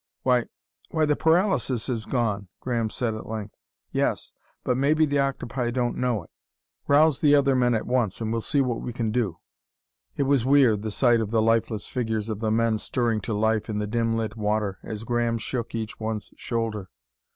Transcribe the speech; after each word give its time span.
"Why 0.23 0.45
why; 0.89 1.05
the 1.05 1.15
paralysis 1.15 1.87
is 1.87 2.07
gone!" 2.07 2.47
Graham 2.59 2.89
said 2.89 3.13
at 3.13 3.29
length. 3.29 3.53
"Yes, 3.91 4.33
but 4.63 4.75
maybe 4.75 5.05
the 5.05 5.19
octopi 5.19 5.69
don't 5.69 5.95
know 5.95 6.23
it. 6.23 6.31
Rouse 6.87 7.19
the 7.19 7.35
other 7.35 7.55
men 7.55 7.75
at 7.75 7.85
once, 7.85 8.19
and 8.19 8.31
we'll 8.31 8.41
see 8.41 8.61
what 8.61 8.81
we 8.81 8.93
can 8.93 9.11
do." 9.11 9.37
It 10.17 10.23
was 10.23 10.43
weird, 10.43 10.81
the 10.81 10.89
sight 10.89 11.21
of 11.21 11.29
the 11.29 11.39
lifeless 11.39 11.85
figures 11.85 12.29
of 12.29 12.39
the 12.39 12.49
men 12.49 12.79
stirring 12.79 13.21
to 13.21 13.33
life 13.35 13.69
in 13.69 13.77
the 13.77 13.85
dim 13.85 14.17
lit 14.17 14.35
water 14.35 14.79
as 14.81 15.03
Graham 15.03 15.37
shook 15.37 15.75
each 15.75 15.99
one's 15.99 16.33
shoulder. 16.35 16.89